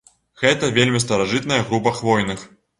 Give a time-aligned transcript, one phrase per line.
[0.43, 2.51] Гэта вельмі старажытная група хвойных.